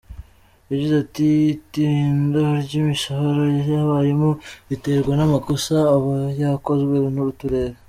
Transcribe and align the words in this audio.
Yagize 0.69 0.95
ati 1.03 1.27
“Itinda 1.55 2.43
ry’imishahara 2.65 3.43
y’abarimu 3.73 4.29
riterwa 4.69 5.13
n’amakosa 5.15 5.75
aba 5.95 6.15
yakozwe 6.41 6.95
n’uturere. 7.15 7.75